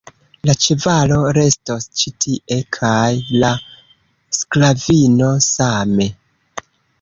La 0.49 0.53
ĉevalo 0.63 1.17
restos 1.37 1.85
ĉi 1.99 2.13
tie, 2.25 2.57
kaj 2.77 3.03
la 3.43 3.51
sklavino 4.39 5.29
same. 5.51 6.11